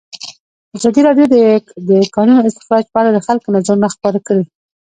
[0.77, 1.35] ازادي راډیو د
[1.89, 4.43] د کانونو استخراج په اړه د خلکو نظرونه خپاره کړي.